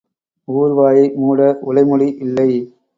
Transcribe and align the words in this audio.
ஊர் 0.47 0.73
வாயை 0.73 1.05
மூட 1.15 1.39
உலைமுடி 1.61 2.09
இல்லை. 2.17 2.51